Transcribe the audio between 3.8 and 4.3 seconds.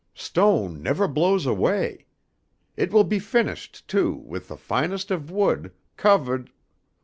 too,